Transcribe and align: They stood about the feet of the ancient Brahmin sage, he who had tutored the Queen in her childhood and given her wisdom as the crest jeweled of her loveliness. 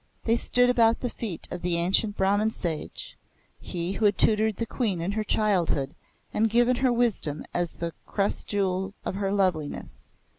They 0.23 0.35
stood 0.35 0.67
about 0.67 1.01
the 1.01 1.11
feet 1.11 1.47
of 1.51 1.61
the 1.61 1.77
ancient 1.77 2.17
Brahmin 2.17 2.49
sage, 2.49 3.19
he 3.59 3.91
who 3.91 4.05
had 4.05 4.17
tutored 4.17 4.55
the 4.55 4.65
Queen 4.65 4.99
in 4.99 5.11
her 5.11 5.23
childhood 5.23 5.93
and 6.33 6.49
given 6.49 6.77
her 6.77 6.91
wisdom 6.91 7.45
as 7.53 7.73
the 7.73 7.93
crest 8.07 8.47
jeweled 8.47 8.95
of 9.05 9.13
her 9.13 9.31
loveliness. 9.31 10.09